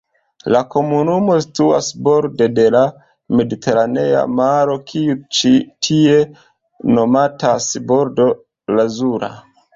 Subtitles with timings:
[0.53, 2.81] La komunumo situas borde de la
[3.41, 5.53] Mediteranea Maro, kiu ĉi
[5.89, 6.17] tie
[6.97, 8.29] nomatas Bordo
[8.81, 9.33] Lazura.